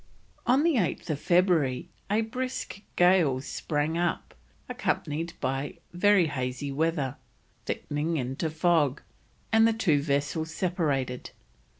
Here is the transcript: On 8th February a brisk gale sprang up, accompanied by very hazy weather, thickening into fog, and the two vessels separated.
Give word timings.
On 0.47 0.63
8th 0.63 1.15
February 1.15 1.87
a 2.09 2.21
brisk 2.21 2.81
gale 2.95 3.39
sprang 3.39 3.99
up, 3.99 4.33
accompanied 4.67 5.33
by 5.39 5.77
very 5.93 6.25
hazy 6.25 6.71
weather, 6.71 7.17
thickening 7.67 8.17
into 8.17 8.49
fog, 8.49 9.03
and 9.51 9.67
the 9.67 9.73
two 9.73 10.01
vessels 10.01 10.51
separated. 10.51 11.29